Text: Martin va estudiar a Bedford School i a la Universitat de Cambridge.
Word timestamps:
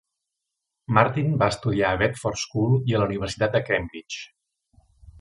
Martin 0.97 1.35
va 1.43 1.51
estudiar 1.53 1.91
a 1.97 2.01
Bedford 2.03 2.41
School 2.47 2.75
i 2.93 2.97
a 3.01 3.05
la 3.05 3.09
Universitat 3.13 3.57
de 3.59 3.65
Cambridge. 3.71 4.29